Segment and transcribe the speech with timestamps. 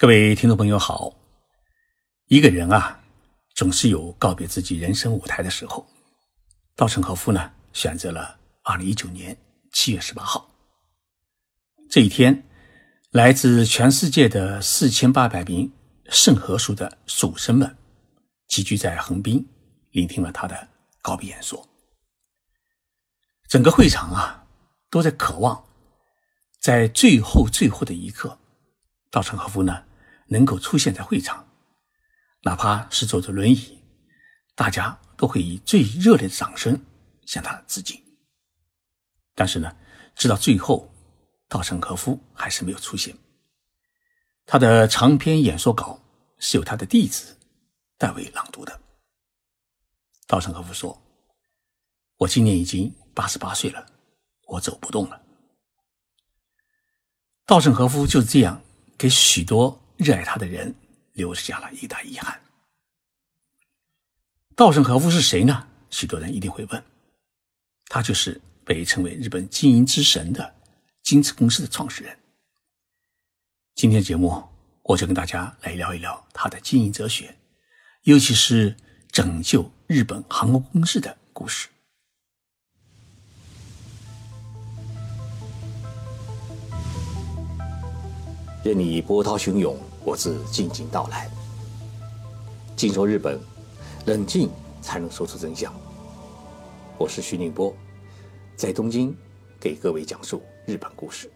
[0.00, 1.12] 各位听众朋友好，
[2.28, 2.98] 一个人啊，
[3.54, 5.86] 总是有告别自己人生舞台的时候。
[6.74, 9.36] 稻盛和夫呢，选择了二零一九年
[9.72, 10.50] 七月十八号
[11.90, 12.42] 这一天，
[13.10, 15.70] 来自全世界的四千八百名
[16.08, 17.76] 圣和书的属生们
[18.48, 19.46] 齐聚在横滨，
[19.90, 20.66] 聆听了他的
[21.02, 21.68] 告别演说。
[23.48, 24.46] 整个会场啊，
[24.88, 25.62] 都在渴望，
[26.58, 28.38] 在最后最后的一刻，
[29.10, 29.84] 稻盛和夫呢。
[30.30, 31.44] 能够出现在会场，
[32.42, 33.82] 哪怕是坐着轮椅，
[34.54, 36.80] 大家都会以最热烈的掌声
[37.26, 38.00] 向他致敬。
[39.34, 39.76] 但是呢，
[40.14, 40.88] 直到最后，
[41.48, 43.12] 稻盛和夫还是没有出现。
[44.46, 46.00] 他的长篇演说稿
[46.38, 47.36] 是由他的弟子
[47.98, 48.80] 代为朗读的。
[50.28, 50.96] 稻盛和夫说
[52.18, 53.84] ：“我今年已经八十八岁了，
[54.46, 55.20] 我走不动了。”
[57.44, 58.62] 稻盛和夫就是这样
[58.96, 59.76] 给许多。
[60.02, 60.74] 热爱他的人
[61.12, 62.40] 留下了一大遗憾。
[64.56, 65.68] 稻盛和夫是谁呢？
[65.90, 66.82] 许多人一定会问。
[67.84, 70.54] 他就是被称为日本经营之神的
[71.02, 72.18] 京瓷公司的创始人。
[73.74, 74.42] 今天节目，
[74.84, 77.36] 我就跟大家来聊一聊他的经营哲学，
[78.04, 78.74] 尤其是
[79.12, 81.68] 拯救日本航空公司的故事。
[88.64, 89.89] 任你波涛汹涌。
[90.04, 91.30] 我自静静到来。
[92.76, 93.38] 静说日本，
[94.06, 95.72] 冷静才能说出真相。
[96.96, 97.74] 我是徐宁波，
[98.56, 99.14] 在东京
[99.60, 101.30] 给各位讲述日本故事。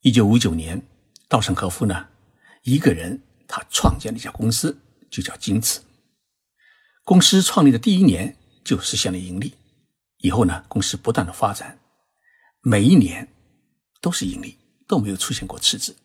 [0.00, 0.80] 一九五九年，
[1.28, 2.08] 稻盛和夫呢，
[2.62, 4.76] 一个人他创建了一家公司，
[5.08, 5.80] 就叫京瓷。
[7.04, 9.54] 公司创立的第一年就实现了盈利，
[10.18, 11.78] 以后呢，公司不断的发展，
[12.60, 13.28] 每一年
[14.00, 14.58] 都是盈利。
[14.86, 15.96] 都没有出现过赤字。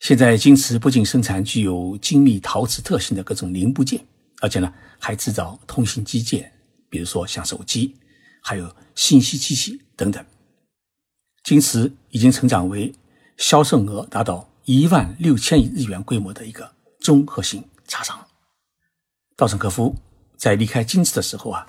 [0.00, 4.06] 现在京瓷不仅生产具有精密陶瓷特性的各种零部件，
[4.40, 6.52] 而且呢还制造通信机件，
[6.90, 7.94] 比如说像手机，
[8.42, 10.24] 还有信息机器等等。
[11.42, 12.94] 京瓷已经成长为
[13.38, 18.28] 销售额达到一万六千亿日元规模的一个综合性茶商。
[19.36, 19.96] 稻盛和夫
[20.36, 21.66] 在离开京瓷的时候啊，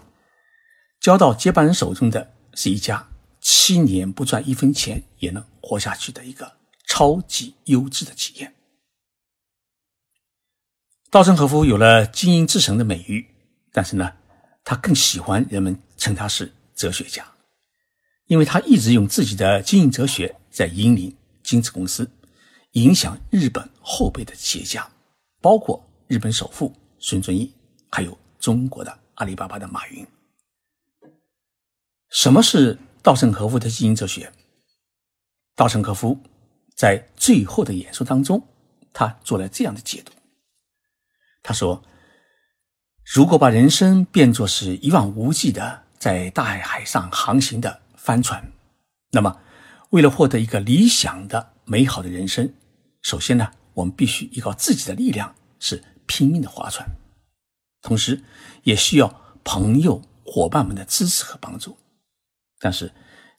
[1.00, 3.08] 交到接班人手中的是一家。
[3.47, 6.56] 七年不赚一分钱也能活下去的一个
[6.88, 8.53] 超级优质的企业。
[11.09, 13.25] 稻盛和夫有了经营之神的美誉，
[13.72, 14.14] 但是呢，
[14.64, 17.25] 他更喜欢人们称他是哲学家，
[18.28, 22.09] 因为他一直用自己的经营哲学在引领京瓷公司，
[22.72, 24.90] 影响日本后辈的企业家，
[25.41, 27.53] 包括日本首富孙正义，
[27.90, 30.06] 还有中国的阿里巴巴的马云。
[32.09, 32.78] 什么是？
[33.02, 34.34] 稻盛和夫的经营哲学。
[35.55, 36.21] 稻盛和夫
[36.75, 38.45] 在最后的演说当中，
[38.91, 40.11] 他做了这样的解读。
[41.41, 41.83] 他说
[43.05, 48.51] ：“如果把人生变作是一望无际的在大海海上航行的帆船，
[49.11, 49.39] 那么
[49.91, 52.53] 为了获得一个理想的美好的人生，
[53.01, 56.85] 首先呢，我们必须依靠自己的力量，是拼命的划船，
[57.81, 58.22] 同时
[58.63, 61.77] 也需要朋友伙伴们的支持和帮助。”
[62.59, 62.91] 但是，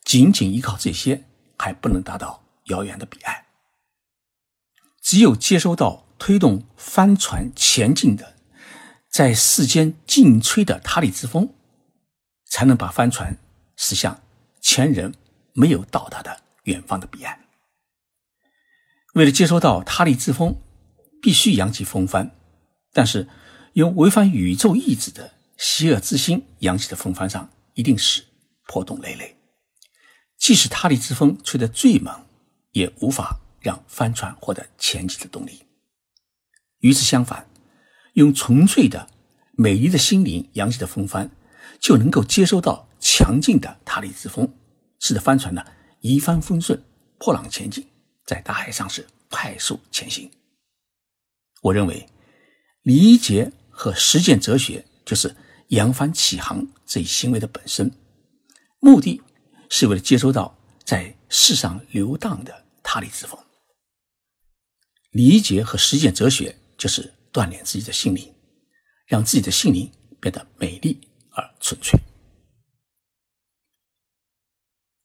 [0.05, 1.25] 仅仅依靠这些
[1.59, 3.45] 还不能达到遥远的彼岸。
[5.03, 8.37] 只有接收到推动帆船前进的，
[9.11, 11.55] 在世间劲吹的塔里之风，
[12.47, 13.39] 才能把帆船
[13.77, 14.21] 驶向
[14.61, 15.15] 前人
[15.53, 17.41] 没有到达的远方的彼岸。
[19.15, 20.57] 为了接收到塔里之风，
[21.23, 22.35] 必须扬起风帆，
[22.93, 23.29] 但是
[23.75, 28.25] 用违反宇宙意志的邪恶之心扬起的风帆上，一定是。
[28.69, 29.36] 破洞累累，
[30.39, 32.27] 即使塔里之风吹得最猛，
[32.73, 35.63] 也无法让帆船获得前进的动力。
[36.81, 37.49] 与此相反，
[38.13, 39.09] 用纯粹的、
[39.53, 41.31] 美丽的心灵扬起的风帆，
[41.81, 44.55] 就能够接收到强劲的塔里之风，
[45.01, 45.65] 使得帆船呢
[46.01, 46.85] 一帆风顺、
[47.19, 47.87] 破浪前进，
[48.25, 50.31] 在大海上是快速前行。
[51.63, 52.07] 我认为，
[52.83, 55.35] 理解和实践哲学就是
[55.69, 57.91] 扬帆起航这一行为的本身。
[58.79, 59.21] 目的
[59.69, 63.39] 是为了接收到在世上流荡的他力之风。
[65.11, 68.35] 理解和实践哲学就是锻炼自己的心灵，
[69.07, 69.91] 让自己的心灵
[70.21, 71.99] 变得美丽而纯粹。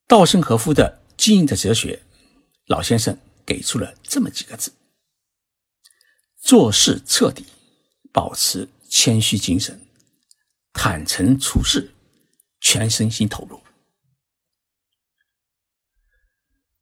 [0.07, 2.03] 稻盛和夫的经营的哲学，
[2.65, 4.73] 老先生给出了这么几个字：
[6.37, 7.45] 做事彻底，
[8.11, 9.79] 保持谦虚精神，
[10.73, 11.93] 坦诚处事，
[12.59, 13.61] 全身心投入。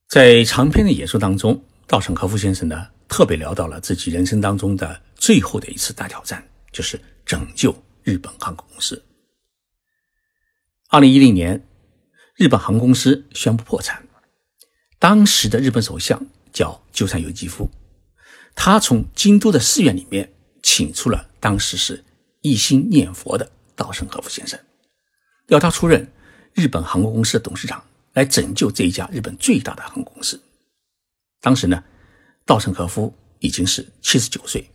[0.10, 7.72] 在长篇的演说当中，稻盛和夫先生呢特别聊到了自己人生当中的最后的一次大挑战，就是拯救
[8.02, 9.00] 日本航空公司。
[10.90, 11.64] 二零一零年，
[12.34, 14.04] 日本航空公司宣布破产，
[14.98, 16.20] 当时的日本首相
[16.52, 17.70] 叫鸠山由纪夫，
[18.56, 20.34] 他从京都的寺院里面
[20.64, 22.04] 请出了当时是
[22.42, 24.60] 一心念佛的稻盛和夫先生，
[25.50, 26.12] 要他出任
[26.56, 27.84] 日本航空公司的董事长。
[28.14, 30.42] 来拯救这一家日本最大的航空公司。
[31.42, 31.84] 当时呢，
[32.46, 34.70] 稻盛和夫已经是七十九岁。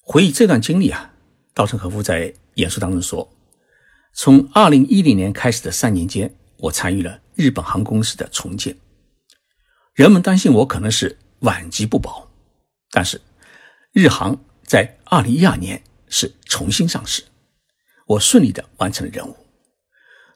[0.00, 1.14] 回忆这段经历啊，
[1.54, 3.30] 稻盛和夫在演说当中说
[4.12, 8.76] ：“从二零一零年开始的三年间，我参与了日本航空公司的重建。
[9.94, 12.30] 人们担心我可能是晚节不保，
[12.90, 13.20] 但是
[13.92, 17.22] 日航在二零一二年是重新上市，
[18.06, 19.36] 我顺利的完成了任务。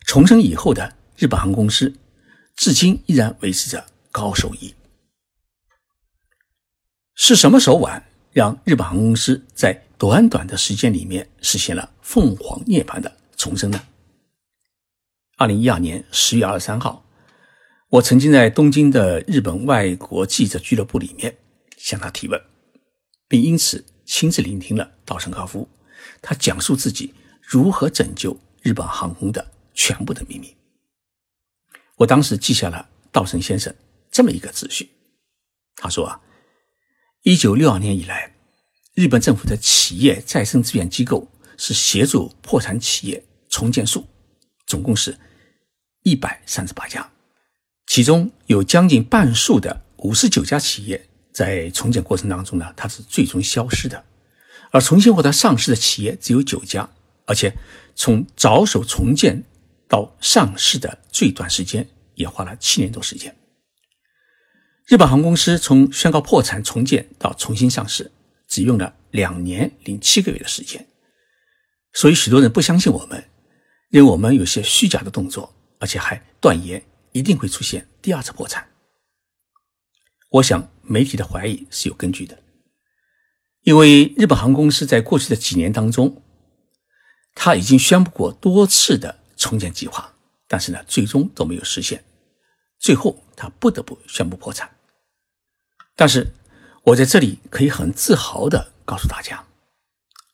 [0.06, 1.94] 重生以后的。”日本航空公司
[2.56, 4.74] 至今依然维持着高收益。
[7.14, 13.80] 是什么手腕让日本航空公司在短短的时间里面实现了凤凰涅槃的重生呢？
[15.36, 17.04] 二零一二年十月二十三号，
[17.88, 21.38] 我曾经在东京的日本外国记者俱乐部里面
[21.76, 22.42] 向他提问，
[23.28, 25.68] 并因此亲自聆听了稻盛和夫
[26.20, 30.52] 他讲述自己如何拯救日本航空的全部的秘密。
[31.96, 33.74] 我当时记下了稻盛先生
[34.10, 34.90] 这么一个秩序。
[35.76, 36.20] 他说啊，
[37.22, 38.34] 一九六二年以来，
[38.94, 44.06] 日本政府的企业再生资源机构是协助破产企业重建数，
[44.66, 45.18] 总共是
[46.02, 47.10] 一百三十八家，
[47.86, 54.04] 其中有将近半数的五十九家企业在重建过程当中呢，它是最终消失的，
[54.70, 56.88] 而重新获得上市的企业只有九家，
[57.26, 57.54] 而且
[57.94, 59.44] 从着手重建。
[59.92, 63.36] 到上市的最短时间也花了七年多时间。
[64.86, 68.10] 日本航空公司从宣告破产重建到重新上市，
[68.48, 70.88] 只用了两年零七个月的时间。
[71.92, 73.22] 所以许多人不相信我们，
[73.90, 78.66] 认为我们有些虚假的动作，而且还断言一定会出现第二次破产。
[80.30, 82.38] 我想媒体的怀疑是有根据的，
[83.60, 86.22] 因为日本航空公司在过去的几年当中，
[87.34, 89.18] 他已经宣布过多次的。
[89.42, 90.14] 重建计划，
[90.46, 92.02] 但是呢，最终都没有实现。
[92.78, 94.70] 最后，他不得不宣布破产。
[95.96, 96.32] 但是，
[96.84, 99.44] 我在这里可以很自豪的告诉大家，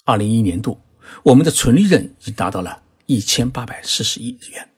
[0.04, 0.80] 二零一一年度
[1.22, 4.68] 我们的纯利润已经达到了一千八百四十亿日元。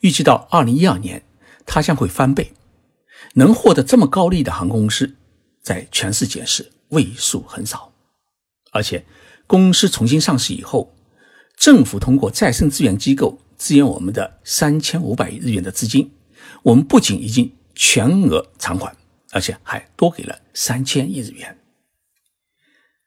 [0.00, 1.24] 预计到二零一二年，
[1.64, 2.52] 它将会翻倍。
[3.34, 5.16] 能获得这么高利的航空公司，
[5.62, 7.92] 在全世界是位数很少。
[8.72, 9.04] 而且，
[9.46, 10.94] 公司重新上市以后，
[11.56, 13.38] 政府通过再生资源机构。
[13.58, 16.12] 支援我们的三千五百亿日元的资金，
[16.62, 18.94] 我们不仅已经全额偿还，
[19.32, 21.58] 而且还多给了三千亿日元。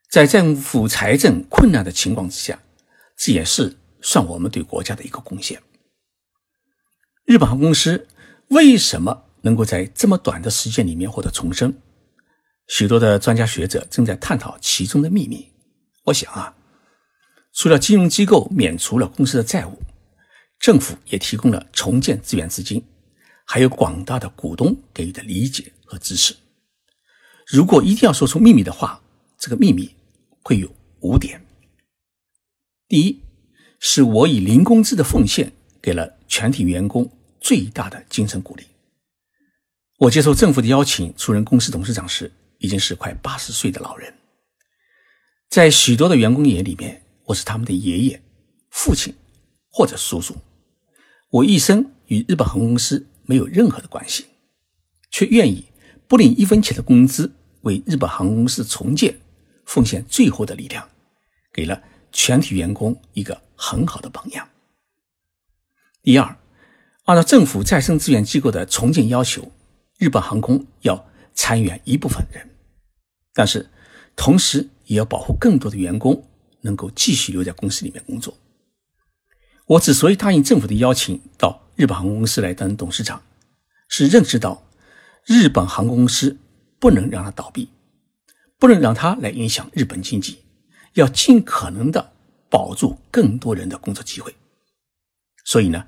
[0.09, 2.59] 在政府财政困难的情况之下，
[3.15, 5.61] 这也是算我们对国家的一个贡献。
[7.25, 8.07] 日本航空公司
[8.47, 11.73] 为什么能够在这么短的时间里面获得重生？
[12.67, 15.51] 许多的专家学者正在探讨其中的秘密。
[16.05, 16.55] 我想啊，
[17.53, 19.79] 除了金融机构免除了公司的债务。
[20.59, 22.83] 政府也提供了重建资源资金，
[23.45, 26.35] 还有广大的股东给予的理解和支持。
[27.47, 29.01] 如果一定要说出秘密的话，
[29.37, 29.89] 这个秘密
[30.43, 31.41] 会有五点：
[32.87, 33.21] 第一，
[33.79, 35.51] 是我以零工资的奉献
[35.81, 38.63] 给了全体员工最大的精神鼓励。
[39.97, 44.13] 我接受政府的邀请出任公司董事长时，已经是快八十岁的老人。
[45.49, 48.21] 在许多的员工眼里面，我是他们的爷爷、
[48.69, 49.15] 父亲
[49.69, 50.35] 或者叔叔。
[51.31, 54.25] 我一生与日本航空公司没有任何的关系，
[55.11, 55.65] 却愿意
[56.07, 57.31] 不领一分钱的工资，
[57.61, 59.19] 为日本航空公司重建
[59.65, 60.89] 奉献最后的力量，
[61.53, 64.49] 给了全体员工一个很好的榜样。
[66.01, 66.35] 第二，
[67.03, 69.51] 按照政府再生资源机构的重建要求，
[69.99, 72.49] 日本航空要裁员一部分人，
[73.35, 73.69] 但是
[74.15, 76.27] 同时也要保护更多的员工
[76.61, 78.35] 能够继续留在公司里面工作。
[79.69, 83.21] 我之所以答应政府的邀请到日本航空公司来当董事长，
[83.87, 84.67] 是认识到
[85.25, 86.35] 日本航空公司
[86.79, 87.69] 不能让它倒闭，
[88.57, 90.39] 不能让它来影响日本经济，
[90.93, 92.13] 要尽可能的
[92.49, 94.35] 保住更多人的工作机会。
[95.45, 95.85] 所以呢，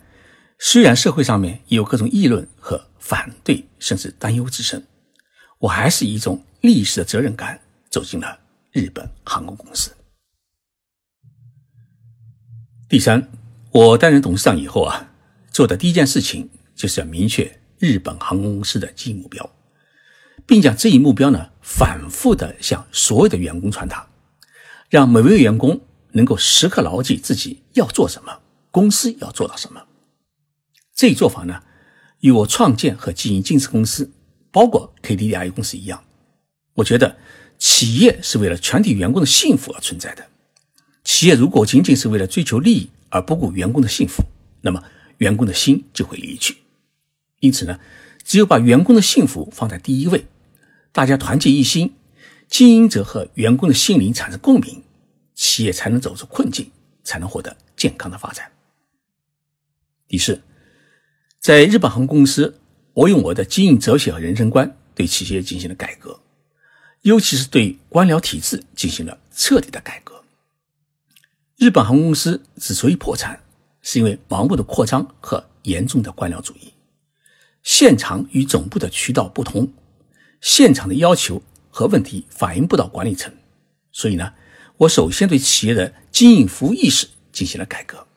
[0.60, 4.84] 虽然社会上面有各种议论和反对，甚至担忧之声，
[5.58, 7.60] 我还是以一种历史的责任感
[7.90, 9.92] 走进了日本航空公司。
[12.88, 13.28] 第三。
[13.74, 15.14] 我担任董事长以后啊，
[15.50, 19.50] 做的第一件事情就是要明确日本航空公司的经营目标，
[20.46, 24.10] 并将这一目标呢反复的向所有的员工传达，
[24.90, 25.80] 让每位员工
[26.12, 28.40] 能够时刻牢记自己要做什么，
[28.72, 29.82] 公司要做到什么。
[30.94, 31.64] 这一做法呢，
[32.20, 34.12] 与我创建和经营金丝公司，
[34.52, 36.04] 包括 KDDI 公司一样。
[36.74, 37.16] 我觉得
[37.58, 40.28] 企业是为了全体员工的幸福而存在的。
[41.04, 44.24] 企业如果仅仅是为了追求利益而不顾员工的幸福，
[44.62, 44.84] 那么
[45.18, 46.58] 员工的心就会离去。
[47.40, 47.80] 因此呢，
[48.24, 50.26] 只有把员工的幸福放在第一位，
[50.92, 51.94] 大家团结一心，
[52.48, 54.84] 经营者和员工的心灵产生共鸣，
[55.34, 56.70] 企业才能走出困境，
[57.04, 58.52] 才能获得健康的发展。
[60.08, 60.42] 第四，
[61.40, 62.60] 在日本航空公司，
[62.94, 66.20] 我用我的经营哲学和人生观对企业进行了改革，
[67.02, 70.11] 尤其是对官僚体制进行了彻底的改革。
[71.62, 73.40] 日本航空公司之所以破产，
[73.84, 76.74] 是因为盲目的扩张和严重的官僚主义。
[77.62, 79.72] 现场与总部的渠道不同，
[80.42, 81.40] 现场的要求
[81.70, 83.32] 和问题反映不到管理层，
[83.92, 84.34] 所以呢，
[84.78, 88.08] 我首先对企业的经营服务意识进行了改革。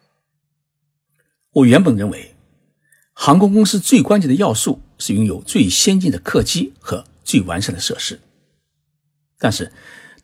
[1.50, 2.34] 我原本认为，
[3.12, 8.18] 航空公司最关键的要素是拥有最先进的客机和最完善的设施。
[9.38, 9.70] 但是，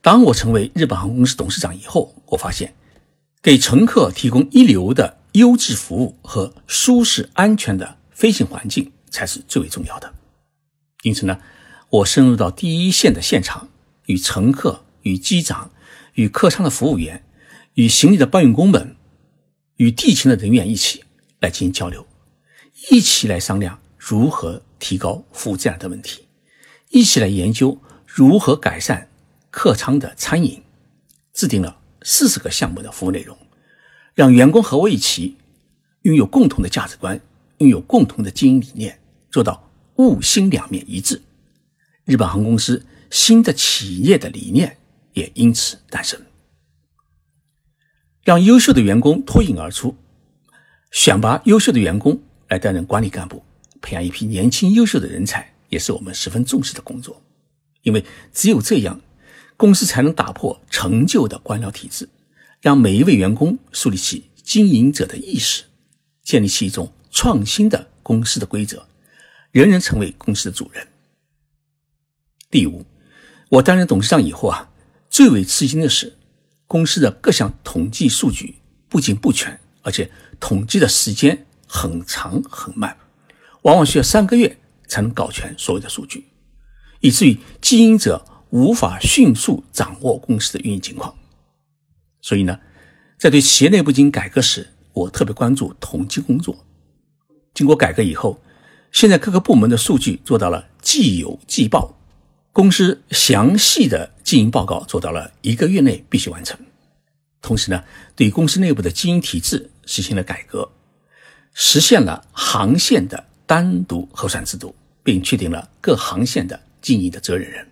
[0.01, 2.75] 当我成为日本航空公司董事长以后，我发现。
[3.43, 10.13] 给乘客提供一流的优质服务和舒适安全的飞行环境才是最为重要的。
[11.03, 11.41] 因此呢，
[11.89, 13.71] 我深入到第一线的现场，
[14.05, 15.71] 与乘客、与机长、
[16.15, 17.25] 与客舱的服务员、
[17.75, 18.97] 与行李的搬运工们、
[19.77, 21.05] 与地勤的人员一起
[21.41, 22.07] 来进行交流，
[22.91, 26.27] 一起来商量如何提高服务质量的问题，
[26.91, 29.09] 一起来研究如何改善
[29.51, 30.63] 客舱的餐饮，
[31.33, 31.80] 制定了。
[32.03, 33.37] 四十个项目的服务内容，
[34.15, 35.37] 让员工和我一起
[36.03, 37.21] 拥有共同的价值观，
[37.59, 41.21] 拥有共同的经营理念，做到物心两面一致。
[42.05, 44.79] 日本航空公司新的企业的理念
[45.13, 46.21] 也因此诞生。
[48.25, 49.97] 让优秀的员工脱颖而出，
[50.91, 53.45] 选拔优秀的员工来担任管理干部，
[53.81, 57.23] 培养一批年轻优秀的人才，也是我们十分重视的工作。
[57.83, 59.01] 因为只有这样。
[59.61, 62.09] 公司才能打破陈旧的官僚体制，
[62.63, 65.65] 让每一位员工树立起经营者的意识，
[66.23, 68.89] 建立起一种创新的公司的规则，
[69.51, 70.89] 人人成为公司的主人。
[72.51, 72.87] 第五，
[73.51, 74.71] 我担任董事长以后啊，
[75.11, 76.17] 最为吃惊的是，
[76.67, 78.55] 公司的各项统计数据
[78.89, 82.97] 不仅不全，而且统计的时间很长很慢，
[83.61, 86.25] 往往需要三个月才能搞全所有的数据，
[87.01, 88.25] 以至于经营者。
[88.51, 91.15] 无法迅速掌握公司的运营情况，
[92.21, 92.59] 所以呢，
[93.19, 96.57] 在对企业内部进行改革时，我特别关注统计工作。
[97.55, 98.43] 经过改革以后，
[98.91, 101.97] 现在各个部门的数据做到了既有既报，
[102.53, 106.59] 公司详细的经营报告做到了一个月内必须完成。
[107.41, 107.85] 同时呢，
[108.17, 110.71] 对公司内部的经营体制实行了改革，
[111.55, 117.67] 实现了航线的单独核算制度，并确定了各航线的经营的责任人。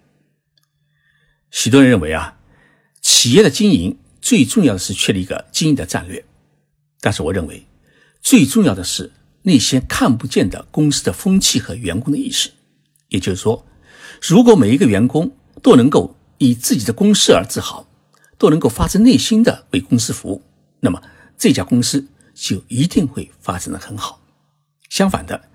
[1.51, 2.39] 许多人认为啊，
[3.01, 6.25] 企业的经营最重要的是确立一个经营的战略，
[7.01, 7.67] 但是我认为，
[8.21, 9.13] 最重要的是
[9.43, 12.51] 那些看不见的公司的风气和员工的意识。
[13.09, 13.67] 也就是说，
[14.21, 17.89] 如果每一个员工都能够以自己的公司而自豪，
[18.37, 20.43] 都能够发自内心的为公司服务，
[20.81, 21.03] 那么
[21.39, 24.21] 这家公司就一定会发展的很好。
[24.91, 25.49] 相反的，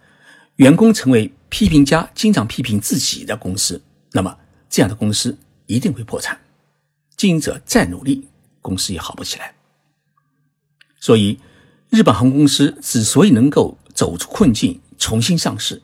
[0.55, 3.81] 员工成为批评家，经常批评自己的公司，
[4.11, 4.35] 那么
[4.69, 5.37] 这样的公司。
[5.65, 6.39] 一定会破产，
[7.15, 8.27] 经营者再努力，
[8.61, 9.55] 公司也好不起来。
[10.99, 11.39] 所以，
[11.89, 15.81] 日本航空公司之所以能够走出困境、重新上市，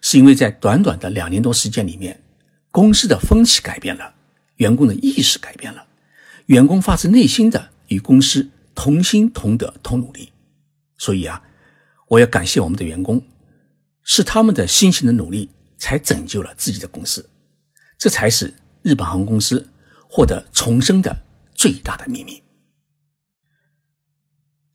[0.00, 2.22] 是因为在短短的两年多时间里面，
[2.70, 4.14] 公司的风气改变了，
[4.56, 5.86] 员工的意识改变了，
[6.46, 10.32] 员工发自内心的与公司同心同德同努力。
[10.96, 11.42] 所以啊，
[12.08, 13.22] 我要感谢我们的员工，
[14.02, 17.28] 是他们的辛勤的努力，才拯救了自己的公司，
[17.98, 18.54] 这才是。
[18.84, 19.70] 日本航空公司
[20.06, 21.24] 获得重生的
[21.54, 22.42] 最大的秘密。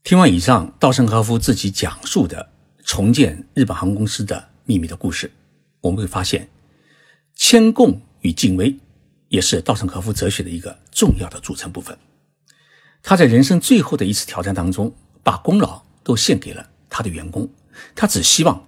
[0.04, 2.50] 听完以上稻盛和夫自己讲述的
[2.84, 5.32] 重建日本航空公司的秘密的故事，
[5.82, 6.50] 我们会发现，
[7.36, 8.76] 谦恭与敬畏
[9.28, 11.96] 也是稻盛和夫哲学的一个重要的组成部分。
[13.04, 17.48] 他在人生最后的一次挑战当中，把功劳都献给了他的员工，
[17.94, 18.68] 他只希望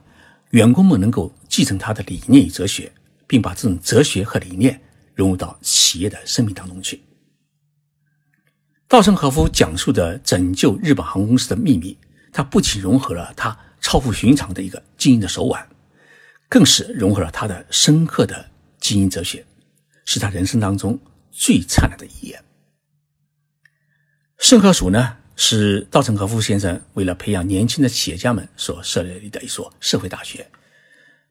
[0.51, 2.93] 员工们能够继承他的理念与哲学，
[3.25, 4.79] 并把这种哲学和理念。
[5.21, 6.99] 融入到企业的生命当中去。
[8.87, 11.95] 稻盛和夫讲述的拯救日本航空公司的秘密，
[12.33, 15.69] 它不仅融合了他超乎寻常的一个经营的手腕，
[16.49, 18.49] 更是融合了他的深刻的
[18.79, 19.45] 经营哲学，
[20.05, 20.99] 是他人生当中
[21.29, 22.41] 最灿烂的一页。
[24.39, 30.49] 圣和署呢，是稻盛和夫先生为了培养年轻的企业家们所设立的一所社会大学。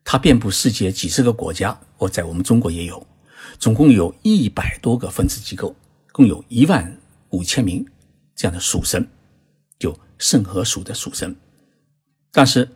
[0.04, 3.06] 它遍布世界几十个国家，我在我们中国也有，
[3.60, 5.76] 总共有一百多个分支机构，
[6.10, 6.98] 共有一万
[7.28, 7.86] 五千名
[8.34, 9.06] 这样的属神，
[9.78, 11.36] 就圣和属的属神。
[12.32, 12.68] 但是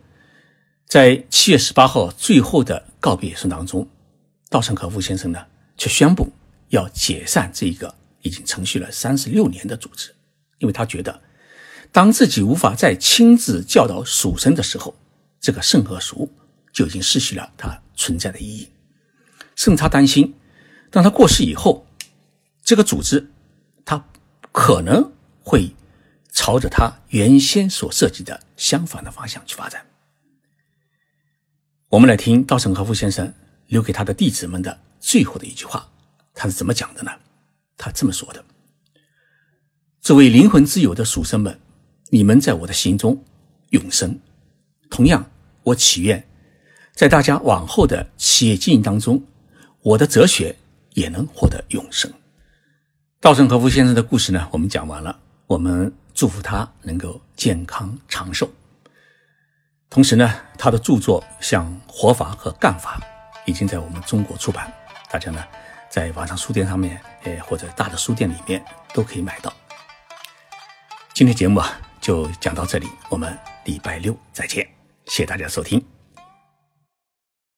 [0.85, 3.85] 在七月十八号最后的告别演说当中，
[4.49, 6.31] 稻盛和夫先生呢，却宣布
[6.69, 10.13] 要解散这个已经程序了三十六年的组织，
[10.59, 11.19] 因为他觉得，
[11.91, 14.95] 当自己无法再亲自教导属神的时候，
[15.41, 16.31] 这个圣和属。
[16.75, 18.67] 就已经失去了它存在的意义。
[19.55, 20.35] 甚至他担心，
[20.95, 21.85] 当他过世以后，
[22.63, 23.29] 这个组织，
[23.83, 24.01] 他
[24.53, 25.11] 可能
[25.43, 25.69] 会
[26.31, 29.85] 朝着他原先所设计的相反的方向去发展。
[31.89, 33.33] 我们来听稻盛和夫先生
[33.67, 35.85] 留给他的弟子们的最后的一句话，
[36.33, 37.11] 他是怎么讲的呢？
[37.75, 38.45] 他这么说的
[39.99, 41.59] ：“作为灵魂之友的属生们，
[42.09, 43.21] 你们在我的心中
[43.71, 44.17] 永生。
[44.89, 45.29] 同样，
[45.61, 46.25] 我祈愿。”
[46.95, 49.21] 在大家往后的企业经营当中，
[49.81, 50.55] 我的哲学
[50.95, 52.11] 也能获得永生。
[53.21, 55.19] 稻盛和夫先生的故事呢，我们讲完了。
[55.47, 58.49] 我们祝福他能够健康长寿。
[59.91, 62.99] 同时呢，他的著作像《活法》和《干法》
[63.45, 64.73] 已经在我们中国出版，
[65.11, 65.43] 大家呢
[65.87, 69.53] 在网上书店上面，呃或者大的书店里面都可以买到。
[71.13, 74.67] 今天节目啊就讲到这里，我们礼拜六再见，
[75.05, 75.94] 谢谢大家收听。